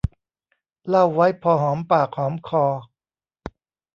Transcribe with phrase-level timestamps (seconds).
[0.87, 2.65] เล่าไว้พอหอมปากหอมคอ